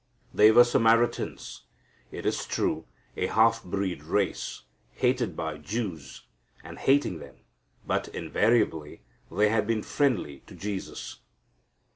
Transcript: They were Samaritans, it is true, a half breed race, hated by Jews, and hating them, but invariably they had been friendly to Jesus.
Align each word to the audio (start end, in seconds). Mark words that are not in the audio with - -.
They 0.33 0.49
were 0.49 0.63
Samaritans, 0.63 1.61
it 2.09 2.25
is 2.25 2.47
true, 2.47 2.85
a 3.15 3.27
half 3.27 3.63
breed 3.63 4.01
race, 4.01 4.63
hated 4.93 5.35
by 5.35 5.59
Jews, 5.59 6.23
and 6.63 6.79
hating 6.79 7.19
them, 7.19 7.35
but 7.85 8.07
invariably 8.07 9.03
they 9.31 9.49
had 9.49 9.67
been 9.67 9.83
friendly 9.83 10.39
to 10.47 10.55
Jesus. 10.55 11.19